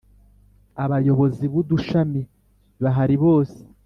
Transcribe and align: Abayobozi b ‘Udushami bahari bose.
Abayobozi 0.83 1.43
b 1.51 1.53
‘Udushami 1.61 2.21
bahari 2.83 3.15
bose. 3.23 3.59